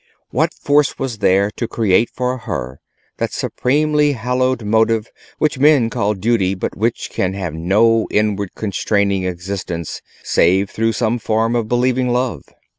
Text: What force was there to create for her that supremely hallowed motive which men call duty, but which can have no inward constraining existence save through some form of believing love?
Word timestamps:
What 0.31 0.55
force 0.55 0.97
was 0.97 1.19
there 1.19 1.51
to 1.57 1.67
create 1.67 2.09
for 2.09 2.35
her 2.39 2.79
that 3.19 3.31
supremely 3.33 4.13
hallowed 4.13 4.63
motive 4.65 5.11
which 5.37 5.59
men 5.59 5.91
call 5.91 6.15
duty, 6.15 6.55
but 6.55 6.75
which 6.75 7.11
can 7.13 7.35
have 7.35 7.53
no 7.53 8.07
inward 8.09 8.55
constraining 8.55 9.25
existence 9.25 10.01
save 10.23 10.71
through 10.71 10.93
some 10.93 11.19
form 11.19 11.55
of 11.55 11.67
believing 11.67 12.09
love? 12.09 12.45